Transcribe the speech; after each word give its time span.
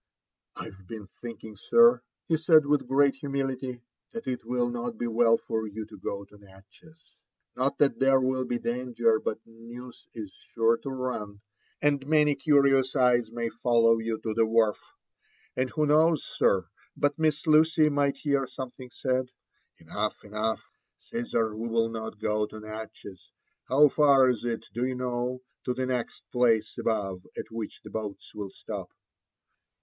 "I 0.55 0.63
have 0.63 0.87
been 0.87 1.07
thinking, 1.21 1.55
sir," 1.55 2.01
he 2.27 2.35
said 2.35 2.65
with 2.65 2.87
great 2.87 3.13
humility, 3.17 3.81
"that 4.13 4.25
it 4.25 4.43
will 4.43 4.67
not 4.67 4.97
be 4.97 5.05
well 5.05 5.37
for 5.37 5.67
you 5.67 5.85
to 5.85 5.95
go 5.95 6.25
to 6.25 6.39
Natchez;— 6.39 7.17
not 7.55 7.77
that 7.77 7.99
there 7.99 8.19
will 8.19 8.43
be 8.43 8.57
danger, 8.57 9.19
but 9.19 9.37
news 9.45 10.07
is 10.15 10.31
sure 10.53 10.77
to 10.77 10.89
run, 10.89 11.41
and 11.83 12.07
many 12.07 12.33
curious 12.33 12.95
eyes^may 12.95 13.51
follow 13.61 13.99
you 13.99 14.17
to 14.23 14.33
the 14.33 14.43
wharf; 14.47 14.79
and 15.55 15.69
who 15.69 15.85
knows, 15.85 16.23
sir, 16.23 16.67
but 16.97 17.19
Miss 17.19 17.45
Lucy 17.45 17.87
might 17.87 18.17
hear 18.17 18.47
something 18.47 18.89
said 18.91 19.29
?"'* 19.67 19.77
Enough! 19.81 20.15
enough! 20.23 20.63
Caesar— 20.97 21.55
we 21.55 21.67
will 21.69 21.89
not 21.89 22.17
go 22.17 22.47
to 22.47 22.59
Natchez. 22.59 23.29
How 23.69 23.87
far 23.87 24.31
is 24.31 24.43
it, 24.45 24.65
do 24.73 24.83
you 24.83 24.95
know, 24.95 25.43
to 25.65 25.75
the 25.75 25.85
next 25.85 26.23
place 26.31 26.75
above 26.79 27.21
at 27.37 27.51
which 27.51 27.81
the 27.83 27.91
boats 27.91 28.33
will 28.33 28.49
stop!" 28.49 28.89